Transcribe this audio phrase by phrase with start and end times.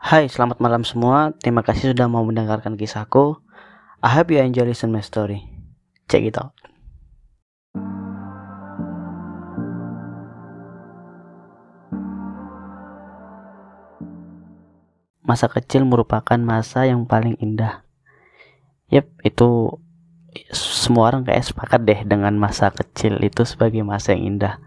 [0.00, 1.36] Hai, selamat malam semua.
[1.44, 3.36] Terima kasih sudah mau mendengarkan kisahku.
[4.00, 5.44] I hope you enjoy listen my story.
[6.08, 6.56] Check it out.
[15.20, 17.84] Masa kecil merupakan masa yang paling indah.
[18.88, 19.76] Yep, itu
[20.56, 24.64] semua orang kayak sepakat deh dengan masa kecil itu sebagai masa yang indah.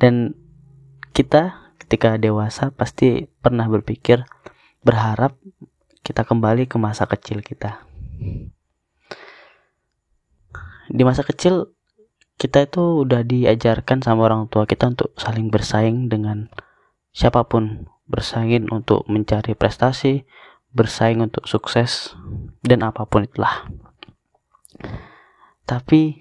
[0.00, 0.32] Dan
[1.12, 4.24] kita ketika dewasa pasti pernah berpikir
[4.84, 5.34] berharap
[6.04, 7.88] kita kembali ke masa kecil kita.
[10.92, 11.72] Di masa kecil
[12.36, 16.52] kita itu udah diajarkan sama orang tua kita untuk saling bersaing dengan
[17.16, 20.28] siapa pun, bersaing untuk mencari prestasi,
[20.76, 22.12] bersaing untuk sukses
[22.60, 23.64] dan apa pun itulah.
[25.64, 26.20] Tapi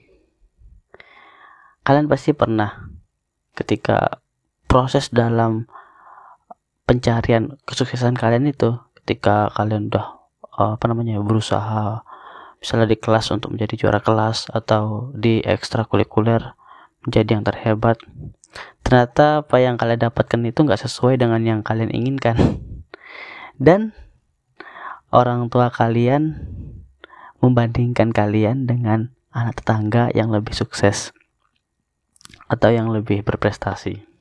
[1.83, 2.87] kalian pasti pernah
[3.59, 4.23] ketika
[4.71, 5.67] proses dalam
[6.83, 10.19] pencarian kesuksesan kalian itu ketika kalian udah
[10.53, 12.05] apa namanya berusaha
[12.61, 16.55] misalnya di kelas untuk menjadi juara kelas atau di ekstrakurikuler
[17.03, 17.99] menjadi yang terhebat
[18.85, 22.37] ternyata apa yang kalian dapatkan itu nggak sesuai dengan yang kalian inginkan.
[23.65, 23.93] Dan
[25.09, 26.45] orang tua kalian
[27.41, 31.11] membandingkan kalian dengan anak tetangga yang lebih sukses
[32.47, 34.12] atau yang lebih berprestasi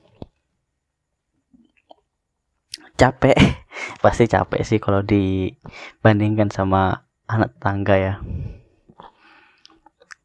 [2.97, 3.37] capek.
[4.05, 8.15] Pasti capek sih kalau dibandingkan sama anak tetangga ya.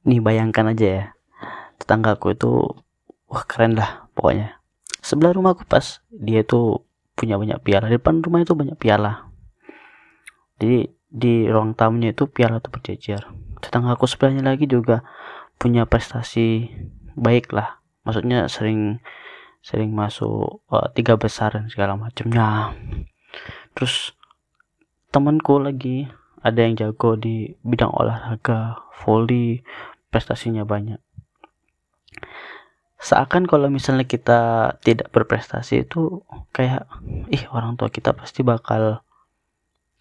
[0.07, 1.05] Nih bayangkan aja ya.
[1.77, 2.51] Tetanggaku itu
[3.27, 4.59] wah keren lah pokoknya.
[5.03, 6.83] Sebelah rumahku pas dia tuh
[7.15, 7.87] punya banyak piala.
[7.87, 9.29] Di depan rumah itu banyak piala.
[10.57, 13.23] Jadi di ruang tamunya itu piala tuh berjejer.
[13.63, 15.05] Tetanggaku sebelahnya lagi juga
[15.57, 16.69] punya prestasi
[17.17, 17.81] baik lah.
[18.05, 19.01] Maksudnya sering
[19.67, 22.71] sering masuk uh, tiga besar dan segala macamnya
[23.75, 24.15] terus
[25.11, 26.07] temanku lagi
[26.39, 29.65] ada yang jago di bidang olahraga volley
[30.07, 31.01] prestasinya banyak.
[32.97, 36.25] Seakan kalau misalnya kita tidak berprestasi itu
[36.55, 36.89] kayak
[37.29, 39.05] ih orang tua kita pasti bakal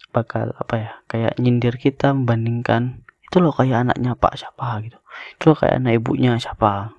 [0.09, 4.97] bakal apa ya kayak nyindir kita membandingkan itu loh kayak anaknya pak siapa gitu.
[5.37, 6.95] Itu loh kayak anak ibunya siapa.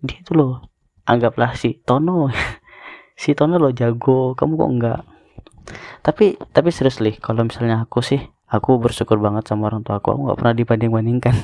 [0.00, 0.64] Dia itu loh
[1.06, 2.28] anggaplah si Tono
[3.22, 5.00] si Tono lo jago kamu kok enggak?
[6.02, 10.14] Tapi tapi seriously kalau misalnya aku sih aku bersyukur banget sama orang tua aku.
[10.14, 11.36] Aku nggak pernah dibanding bandingkan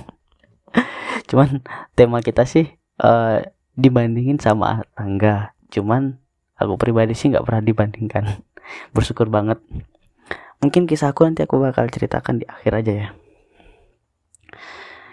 [1.31, 1.62] cuman
[1.95, 2.69] tema kita sih
[3.00, 3.41] uh,
[3.78, 5.56] dibandingin sama tangga.
[5.73, 6.21] Cuman
[6.59, 8.25] aku pribadi sih nggak pernah dibandingkan.
[8.94, 9.59] Bersyukur banget.
[10.62, 13.09] Mungkin kisahku nanti aku bakal ceritakan di akhir aja ya.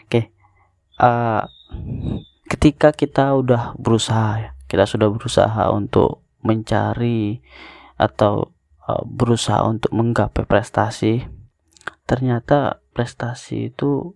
[0.06, 0.24] Oke okay.
[1.02, 1.42] uh, eh,
[2.60, 7.40] ketika kita udah berusaha ya kita sudah berusaha untuk mencari
[7.96, 8.52] atau
[8.84, 11.24] uh, berusaha untuk menggapai prestasi
[12.04, 14.12] ternyata prestasi itu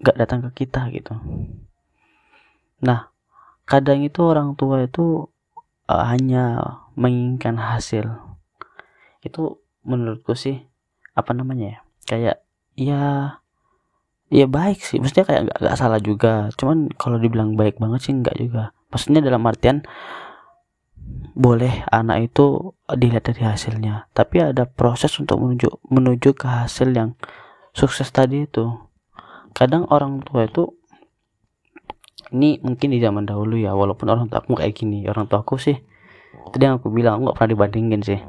[0.00, 1.20] gak datang ke kita gitu.
[2.80, 3.12] Nah
[3.68, 5.28] kadang itu orang tua itu
[5.84, 8.08] uh, hanya menginginkan hasil.
[9.20, 10.64] Itu menurutku sih
[11.12, 12.36] apa namanya ya kayak
[12.72, 13.04] ya
[14.30, 14.98] ya baik sih.
[14.98, 16.50] Maksudnya kayak gak, gak salah juga.
[16.58, 18.62] Cuman kalau dibilang baik banget sih nggak juga.
[18.90, 19.86] Maksudnya dalam artian
[21.36, 24.10] boleh anak itu dilihat dari hasilnya.
[24.10, 27.14] Tapi ada proses untuk menuju menuju ke hasil yang
[27.76, 28.72] sukses tadi itu.
[29.54, 30.74] Kadang orang tua itu
[32.34, 35.06] ini mungkin di zaman dahulu ya walaupun orang tua aku kayak gini.
[35.06, 35.78] Orang tua aku sih
[36.50, 38.20] tadi yang aku bilang aku gak pernah dibandingin sih.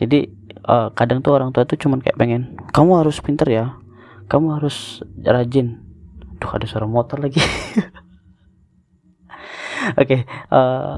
[0.00, 0.26] Jadi
[0.64, 3.76] uh, kadang tuh orang tua tuh cuman kayak pengen kamu harus pinter ya
[4.28, 5.80] kamu harus rajin.
[6.38, 7.40] Tuh ada suara motor lagi.
[9.96, 10.20] Oke okay,
[10.52, 10.96] uh, eh,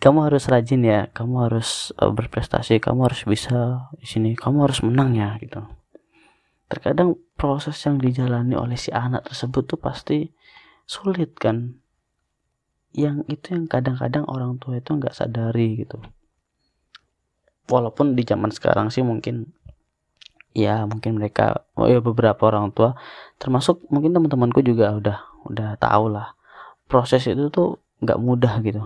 [0.00, 1.12] kamu harus rajin ya.
[1.12, 2.80] Kamu harus uh, berprestasi.
[2.80, 4.32] Kamu harus bisa di sini.
[4.32, 5.60] Kamu harus menang ya gitu.
[6.72, 10.32] Terkadang proses yang dijalani oleh si anak tersebut tuh pasti
[10.88, 11.78] sulit kan?
[12.96, 16.00] Yang itu yang kadang-kadang orang tua itu nggak sadari gitu.
[17.68, 19.52] Walaupun di zaman sekarang sih mungkin
[20.56, 22.96] ya mungkin mereka oh ya beberapa orang tua
[23.36, 25.18] termasuk mungkin teman-temanku juga udah
[25.48, 26.34] udah tahu lah.
[26.88, 28.80] Proses itu tuh nggak mudah gitu.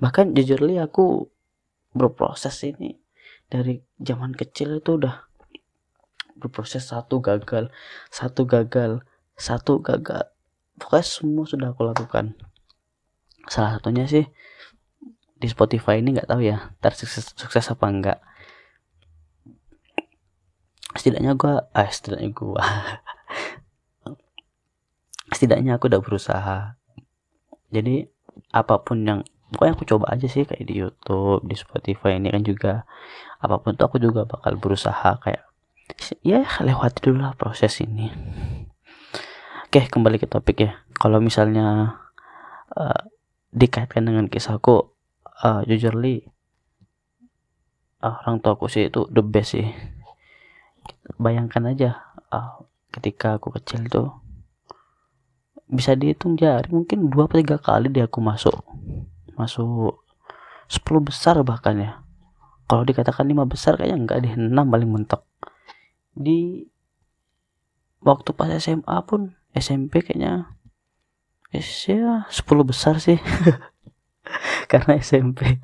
[0.00, 1.28] Bahkan jujur li aku
[1.92, 2.96] berproses ini
[3.48, 5.28] dari zaman kecil itu udah
[6.38, 7.72] berproses satu gagal
[8.08, 9.02] satu gagal
[9.38, 10.28] satu gagal.
[10.78, 12.38] Pokoknya semua sudah aku lakukan.
[13.50, 14.26] Salah satunya sih
[15.38, 18.18] di Spotify ini nggak tahu ya tersukses sukses apa enggak
[20.96, 22.56] setidaknya gue ah setidaknya gue
[25.34, 26.58] setidaknya aku udah berusaha.
[27.68, 28.08] Jadi
[28.56, 29.20] apa pun yang
[29.52, 32.72] pokoknya aku coba aja sih kayak di YouTube di Spotify ini kan juga.
[33.44, 35.44] Apa pun tuh aku juga bakal berusaha kayak
[36.24, 38.08] ya lewati dulu lah proses ini.
[39.68, 40.80] Oke kembali ke topik ya.
[40.96, 42.00] Kalau misalnya
[42.72, 43.02] uh,
[43.52, 44.96] dikaitkan dengan kisahku
[45.44, 46.24] uh, jujur li
[48.02, 49.68] uh, orang tuaku sih itu the best sih
[51.16, 51.90] bayangkan aja
[52.28, 52.60] uh,
[52.92, 54.08] ketika aku kecil tuh
[55.68, 58.56] bisa dihitung jari mungkin dua atau tiga kali dia aku masuk.
[59.36, 60.04] Masuk
[60.68, 61.92] 10 besar bahkan ya.
[62.68, 65.24] Kalau dikatakan lima besar kayaknya enggak deh enam paling mentok.
[66.12, 66.68] Di
[68.04, 70.52] waktu pas SMA pun SMP kayaknya
[71.52, 72.28] ya 10
[72.64, 73.16] besar sih.
[74.72, 75.60] Karena SMP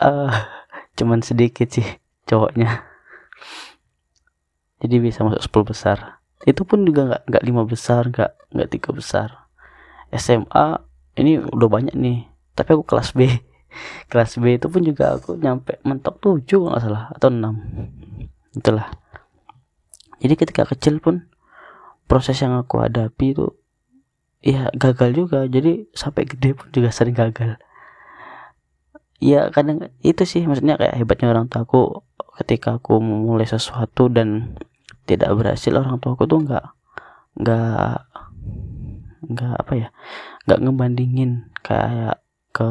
[0.00, 0.32] uh,
[0.96, 1.86] cuman sedikit sih
[2.28, 2.84] cowoknya
[4.80, 5.98] jadi bisa masuk 10 besar.
[6.44, 9.28] Itu pun juga nggak nggak lima besar nggak nggak tiga besar.
[10.12, 10.66] SMA
[11.16, 12.28] ini udah banyak nih.
[12.52, 13.28] Tapi aku kelas B.
[14.10, 18.88] Kelas B itu pun juga aku nyampe mentok 7 nggak salah atau 6 itulah.
[20.16, 21.28] Jadi ketika kecil pun
[22.08, 23.52] proses yang aku hadapi itu
[24.40, 25.44] ya gagal juga.
[25.44, 27.60] Jadi sampai gede pun juga sering gagal.
[29.20, 32.05] Ya kadang itu sih maksudnya kayak hebatnya orang tua aku
[32.36, 34.58] ketika aku memulai sesuatu dan
[35.08, 36.66] tidak berhasil orang tua aku tuh nggak
[37.36, 37.96] nggak
[39.26, 39.88] nggak apa ya
[40.46, 42.22] nggak ngebandingin kayak
[42.54, 42.70] ke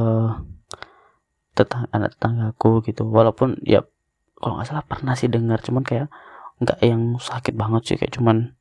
[1.55, 3.07] tetangga anak tetanggaku gitu.
[3.07, 3.83] Walaupun ya
[4.37, 6.07] kalau nggak salah pernah sih dengar cuman kayak
[6.59, 8.55] nggak yang sakit banget sih kayak cuman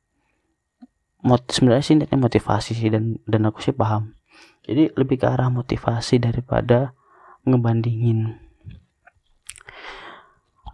[1.25, 4.15] mot sebenarnya sih ini motivasi sih dan dan aku sih paham.
[4.65, 6.95] Jadi lebih ke arah motivasi daripada
[7.45, 8.44] ngebandingin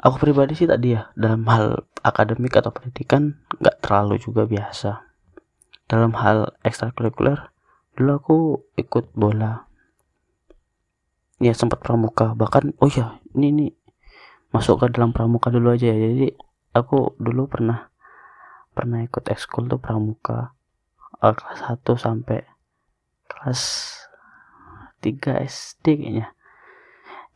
[0.01, 5.05] aku pribadi sih tadi ya dalam hal akademik atau pendidikan nggak terlalu juga biasa.
[5.85, 7.53] Dalam hal ekstrakurikuler
[7.93, 8.37] dulu aku
[8.81, 9.69] ikut bola.
[11.37, 12.33] Ya sempat pramuka.
[12.33, 13.71] Bahkan oh ya ini nih
[14.49, 15.97] masuk ke dalam pramuka dulu aja ya.
[15.97, 16.33] Jadi
[16.73, 17.93] aku dulu pernah
[18.73, 20.57] pernah ikut ekskul tuh pramuka.
[21.21, 22.41] Uh, kelas 1 sampai
[23.29, 23.61] kelas
[25.05, 26.33] 3 SD kayaknya.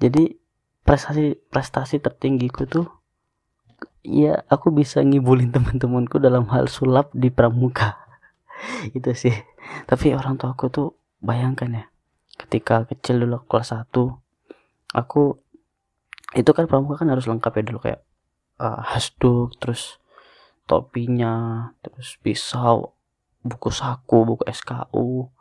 [0.02, 0.45] Jadi
[0.86, 2.88] prestasi prestasi tertinggiku tuh
[4.06, 7.98] ya aku bisa ngibulin teman-temanku dalam hal sulap di pramuka.
[8.98, 9.34] Itu sih.
[9.90, 10.88] Tapi orang tua aku tuh
[11.20, 11.86] bayangkan ya
[12.38, 13.90] ketika kecil dulu kelas 1
[14.94, 15.24] aku
[16.36, 18.02] itu kan pramuka kan harus lengkap ya dulu kayak
[18.60, 19.98] uh, hasduk terus
[20.68, 22.94] topinya terus pisau
[23.40, 25.32] buku saku buku SKU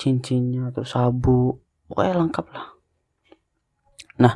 [0.00, 1.58] cincinnya terus sabu
[1.90, 2.66] pokoknya lengkap lah.
[4.22, 4.34] Nah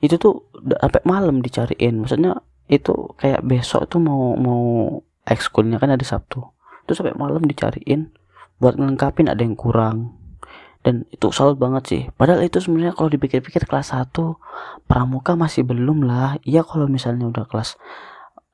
[0.00, 2.04] itu tuh sampai malam dicariin.
[2.04, 6.42] Maksudnya itu kayak besok tuh mau mau ekskulnya kan ada Sabtu.
[6.86, 8.12] Terus sampai malam dicariin
[8.60, 10.16] buat ngelengkapin ada yang kurang.
[10.86, 12.02] Dan itu salut banget sih.
[12.14, 14.06] Padahal itu sebenarnya kalau dipikir-pikir kelas 1
[14.86, 16.38] pramuka masih belum lah.
[16.46, 17.74] Iya kalau misalnya udah kelas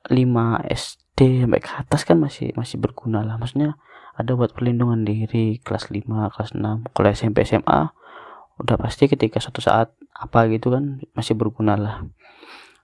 [0.09, 0.17] 5
[0.65, 3.37] SD sampai ke atas kan masih masih berguna lah.
[3.37, 3.77] Maksudnya
[4.17, 7.93] ada buat perlindungan diri kelas 5 kelas 6 kalau SMP SMA
[8.61, 11.95] udah pasti ketika suatu saat apa gitu kan masih berguna lah.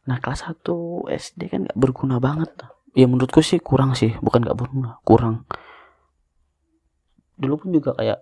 [0.10, 0.66] Nah kelas 1
[1.06, 2.50] SD kan gak berguna banget.
[2.98, 4.18] Ya menurutku sih kurang sih.
[4.18, 5.45] Bukan gak berguna kurang.
[7.38, 8.19] Dulu pun juga kayak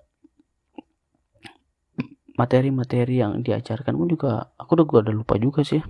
[2.38, 5.82] materi-materi yang diajarkan pun juga aku udah gua udah lupa juga sih.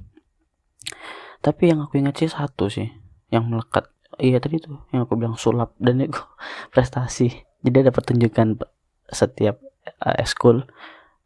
[1.42, 2.87] Tapi yang aku ingat sih satu sih
[3.33, 3.90] yang melekat.
[4.18, 6.21] Iya tadi tuh yang aku bilang sulap dan itu
[6.73, 7.33] prestasi.
[7.66, 8.61] Jadi ada pertunjukan
[9.09, 9.59] setiap
[10.06, 10.64] uh, school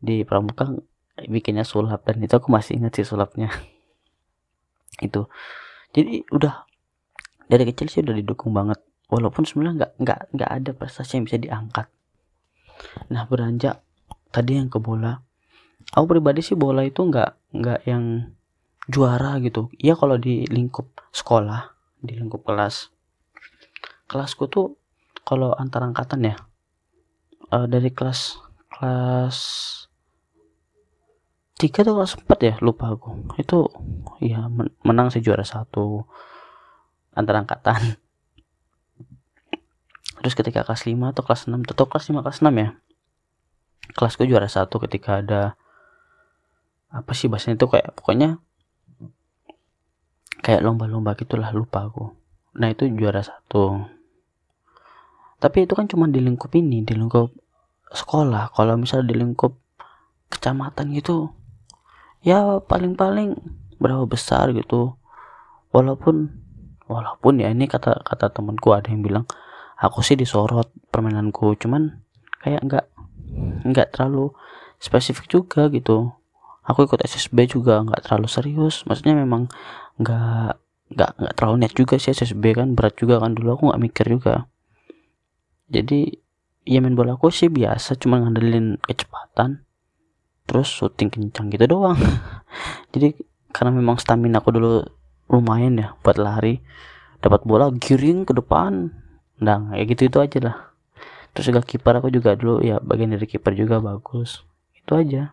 [0.01, 0.73] di pramuka
[1.29, 3.53] bikinnya sulap dan itu aku masih ingat sih sulapnya.
[5.05, 5.29] Itu.
[5.93, 6.65] Jadi udah
[7.45, 8.81] dari kecil sih udah didukung banget.
[9.11, 11.87] Walaupun sebenarnya nggak nggak nggak ada prestasi yang bisa diangkat.
[13.13, 13.83] Nah beranjak
[14.33, 15.21] tadi yang ke bola.
[15.93, 18.33] Aku pribadi sih bola itu nggak nggak yang
[18.89, 19.69] juara gitu.
[19.77, 22.89] Ya kalau di lingkup sekolah di lingkup kelas.
[24.07, 24.81] Kelasku tuh
[25.27, 26.35] kalau antar angkatan ya
[27.51, 28.39] uh, dari kelas
[28.71, 29.37] kelas
[31.61, 33.29] tiga atau kelas empat ya lupa aku.
[33.37, 33.69] Itu
[34.17, 34.49] ya
[34.81, 36.09] menang sih juara satu
[37.13, 38.01] antar angkatan.
[40.21, 42.69] Terus ketika kelas 5 atau kelas 6 atau kelas 5 kelas 6 ya.
[43.93, 45.57] Kelasku juara satu ketika ada
[46.93, 48.37] apa sih bahasanya itu kayak pokoknya
[50.45, 52.13] kayak lomba-lomba gitulah lupa aku.
[52.57, 53.85] Nah itu juara satu.
[55.41, 57.33] Tapi itu kan cuma di lingkup ini di lingkup
[57.89, 58.53] sekolah.
[58.53, 59.57] Kalau misalnya di lingkup
[60.29, 61.33] kecamatan gitu
[62.21, 63.37] ya paling-paling
[63.81, 64.95] berapa besar gitu.
[65.73, 66.29] Walaupun
[66.85, 69.25] walaupun ya ini kata kata temanku ada yang bilang
[69.81, 71.57] aku sih disorot permainanku.
[71.57, 72.05] Cuman
[72.45, 72.85] kayak nggak
[73.65, 74.33] nggak terlalu
[74.77, 76.13] spesifik juga gitu.
[76.61, 78.85] Aku ikut SSB juga nggak terlalu serius.
[78.85, 79.49] Maksudnya memang
[79.97, 80.61] nggak
[80.91, 83.33] nggak nggak terlalu net juga sih SSB kan berat juga kan.
[83.33, 84.45] Dulu aku nggak mikir juga.
[85.71, 86.21] Jadi
[86.67, 89.65] ya main bola aku sih biasa cuma ngandelin kecepatan
[90.51, 91.95] terus syuting kencang gitu doang.
[92.91, 93.15] Jadi
[93.55, 94.83] karena memang stamina aku dulu
[95.31, 96.59] lumayan ya buat lari
[97.23, 98.91] dapat bola giring ke depan
[99.39, 100.57] nah ya gitu itu aja lah.
[101.31, 104.43] Terus juga kiper aku juga dulu ya bagian dari kiper juga bagus
[104.75, 105.31] itu aja.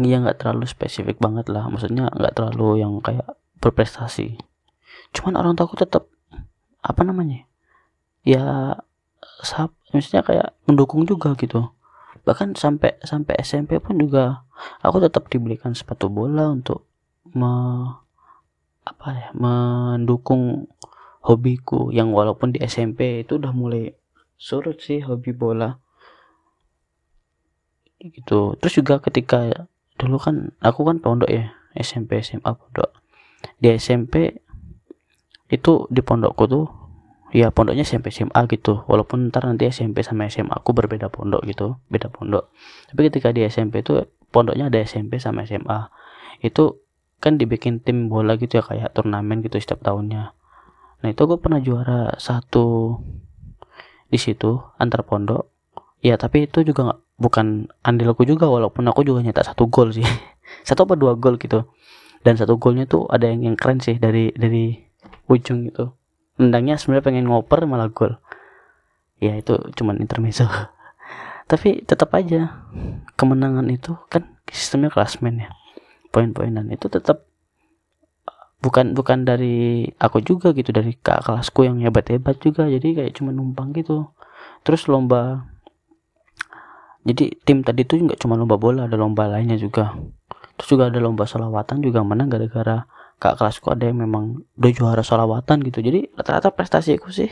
[0.00, 4.40] Ya nggak terlalu spesifik banget lah maksudnya nggak terlalu yang kayak berprestasi.
[5.12, 6.08] Cuman orang tua aku tetap
[6.80, 7.44] apa namanya
[8.24, 8.72] ya
[9.44, 11.68] sab maksudnya kayak mendukung juga gitu
[12.30, 14.46] bahkan sampai sampai SMP pun juga
[14.86, 16.86] aku tetap dibelikan sepatu bola untuk
[17.34, 17.50] me,
[18.86, 20.70] apa ya mendukung
[21.26, 23.98] hobiku yang walaupun di SMP itu udah mulai
[24.38, 25.82] surut sih hobi bola.
[27.98, 28.54] Gitu.
[28.62, 29.50] Terus juga ketika
[29.98, 32.94] dulu kan aku kan pondok ya SMP SMA pondok.
[33.58, 34.38] Di SMP
[35.50, 36.79] itu di pondokku tuh
[37.30, 38.82] ya pondoknya SMP SMA gitu.
[38.86, 42.50] Walaupun ntar nanti SMP sama SMA aku berbeda pondok gitu beda pondok.
[42.90, 44.02] Tapi ketika di SMP itu
[44.34, 45.90] pondoknya ada SMP sama SMA
[46.42, 46.78] itu
[47.20, 50.32] kan dibikin tim bola gitu ya kayak turnamen gitu setiap tahunnya.
[51.00, 52.98] Nah itu aku pernah juara satu
[54.10, 55.48] di situ antar pondok.
[56.00, 60.04] Ya tapi itu juga gak, bukan andilku juga walaupun aku juga nyetak satu gol sih.
[60.66, 61.70] Satu apa dua gol gitu.
[62.20, 64.76] Dan satu golnya tuh ada yang yang keren sih dari dari
[65.30, 65.88] ujung itu
[66.40, 68.16] nendangnya sebenarnya pengen ngoper malah gol.
[69.20, 70.48] Ya itu cuman intermezzo.
[71.50, 72.64] Tapi tetap aja
[73.20, 75.52] kemenangan itu kan sistemnya klasmen ya.
[76.08, 77.28] Poin-poinan itu tetap
[78.64, 82.64] bukan bukan dari aku juga gitu dari kak kelasku yang hebat-hebat juga.
[82.64, 84.08] Jadi kayak cuma numpang gitu.
[84.64, 85.44] Terus lomba
[87.04, 89.96] jadi tim tadi tuh nggak cuma lomba bola ada lomba lainnya juga.
[90.56, 92.84] Terus juga ada lomba solawatan juga menang gara-gara
[93.20, 95.84] kak kelasku ada yang memang udah juara solawatan gitu.
[95.84, 97.28] Jadi rata-rata prestasiku sih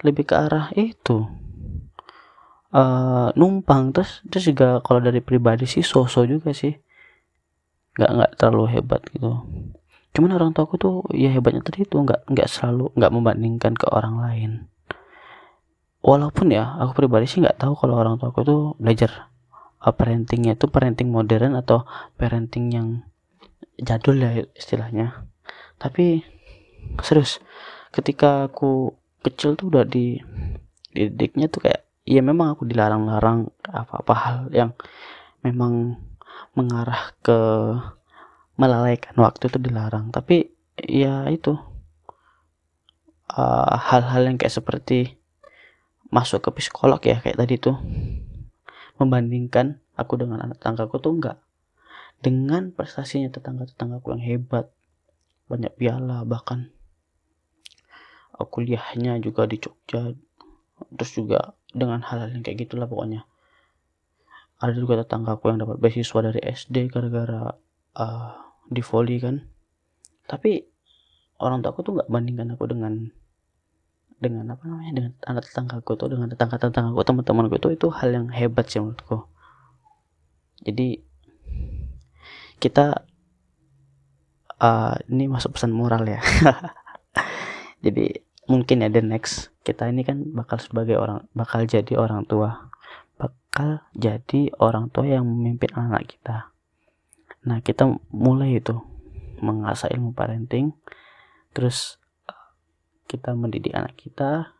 [0.00, 1.28] lebih ke arah itu.
[2.72, 3.92] Uh, numpang.
[3.92, 6.72] Terus terus juga kalau dari pribadi sih sosok juga sih.
[8.00, 9.44] Nggak nggak terlalu hebat gitu.
[10.16, 14.16] Cuman orang tuaku tuh ya hebatnya tadi itu nggak nggak selalu nggak membandingkan ke orang
[14.16, 14.50] lain.
[16.00, 19.28] Walaupun ya aku pribadi sih nggak tahu kalau orang tuaku tuh belajar
[19.84, 21.84] uh, parentingnya itu parenting modern atau
[22.16, 22.88] parenting yang
[23.82, 25.26] jadul ya istilahnya.
[25.76, 26.22] Tapi
[27.02, 27.42] serius
[27.90, 28.94] ketika aku
[29.26, 30.18] kecil tuh udah di
[30.94, 34.70] didiknya tuh kayak ya memang aku dilarang-larang apa-apa hal yang
[35.42, 35.98] memang
[36.54, 37.38] mengarah ke
[38.56, 39.14] melalaikan.
[39.18, 41.58] Waktu itu dilarang tapi ya itu
[43.36, 45.18] uh, hal-hal uh, yang kayak seperti
[46.12, 47.80] masuk ke psikolog ya kayak tadi tuh
[49.00, 51.38] membandingkan aku dengan anak tetanggaku tuh enggak
[52.22, 54.70] dengan prestasinya tetangga-tetanggaku yang hebat.
[55.50, 56.70] Banyak piala bahkan
[58.38, 60.14] kuliahnya juga di Jogja.
[60.82, 63.26] Terus juga dengan hal-hal yang kayak gitulah pokoknya.
[64.62, 67.54] Ada juga tetanggaku yang dapat beasiswa dari SD gara-gara
[67.98, 68.30] uh,
[68.70, 69.42] di volley kan.
[70.26, 70.62] Tapi
[71.42, 73.10] orang tua aku tuh nggak bandingkan aku dengan
[74.22, 78.26] dengan apa namanya dengan anak tetanggaku tuh dengan tetangga tetanggaku teman-temanku itu itu hal yang
[78.30, 79.26] hebat sih menurutku.
[80.62, 81.02] Jadi
[82.62, 83.02] kita
[84.62, 86.22] uh, ini masuk pesan moral ya.
[87.84, 92.70] Jadi mungkin ya the next kita ini kan bakal sebagai orang bakal jadi orang tua.
[93.18, 96.54] Bakal jadi orang tua yang memimpin anak kita.
[97.42, 98.78] Nah kita mulai itu
[99.42, 100.74] mengasah ilmu parenting.
[101.50, 101.98] Terus
[103.10, 104.54] kita mendidik anak kita.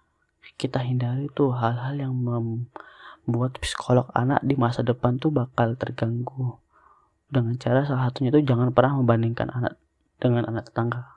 [0.58, 6.61] Kita hindari tuh hal-hal yang membuat psikolog anak di masa depan tuh bakal terganggu
[7.32, 9.80] dengan cara salah satunya itu jangan pernah membandingkan anak
[10.20, 11.08] dengan anak tetangga.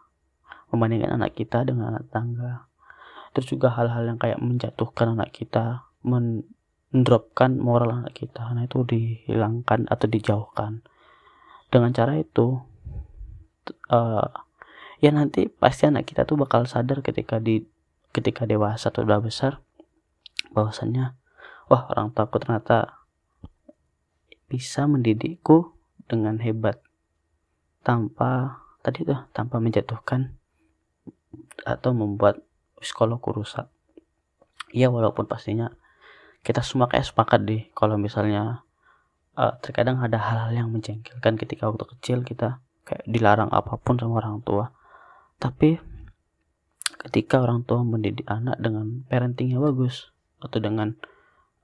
[0.72, 2.72] Membandingkan anak kita dengan anak tetangga.
[3.36, 9.91] Terus juga hal-hal yang kayak menjatuhkan anak kita mendropkan moral anak kita nah itu dihilangkan
[9.91, 10.88] atau dijauhkan.
[11.67, 12.63] Dengan cara itu
[13.91, 14.29] uh,
[15.03, 17.67] ya nanti pasti anak kita tuh bakal sadar ketika di
[18.15, 19.60] ketika dewasa atau udah besar
[20.55, 21.12] bahwasannya
[21.67, 23.03] wah orang tua aku ternyata
[24.48, 25.75] bisa mendidikku
[26.05, 26.81] dengan hebat.
[27.85, 30.33] Tanpa tadi tuh tanpa menjatuhkan
[31.65, 32.41] atau membuat
[32.81, 33.69] psikologku rusak.
[34.74, 35.74] Ya walaupun pastinya
[36.45, 38.65] kita semua kayak sepakat deh kalau misalnya
[39.33, 44.21] uh, terkadang ada hal-hal yang menjengkelkan ketika waktu kecil kita kayak dilarang apa pun sama
[44.21, 44.69] orang tua.
[45.41, 45.81] Tapi
[47.05, 50.09] ketika orang tua mendidik anak dengan parenting yang bagus
[50.41, 50.93] atau dengan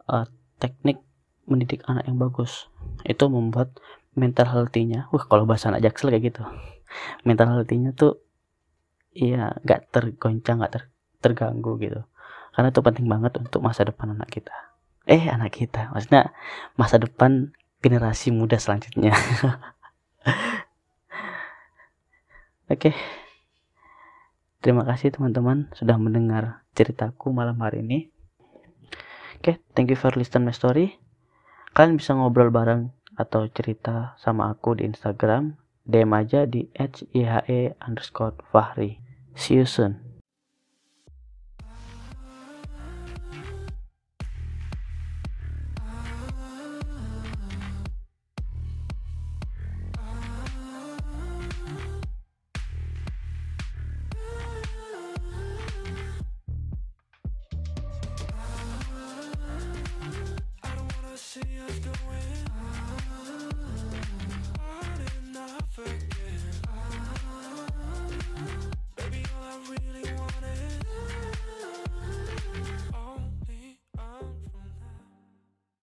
[0.09, 0.25] uh,
[0.61, 1.01] teknik
[1.49, 2.69] mendidik anak yang bagus
[3.03, 3.73] itu membuat
[4.15, 5.07] mental healthy-nya.
[5.11, 6.43] Wah kalau bahasa anak jaksel kayak gitu.
[7.27, 8.19] Mental healthy-nya tuh
[9.11, 10.83] iya gak tergoncang gak ter,
[11.23, 12.03] terganggu gitu.
[12.51, 14.51] Karena itu penting banget untuk masa depan anak kita.
[15.07, 15.87] Eh anak kita.
[15.95, 16.35] Maksudnya
[16.75, 19.11] masa depan generasi muda selanjutnya.
[22.71, 22.95] Oke.
[24.61, 28.13] Terima kasih teman-teman sudah mendengar ceritaku malam hari ini.
[29.41, 31.01] Oke thank you for listen my story.
[31.73, 38.37] Kalian bisa ngobrol bareng atau cerita sama aku di Instagram DM aja di hihe underscore
[38.49, 38.97] fahri.
[39.37, 40.10] See you soon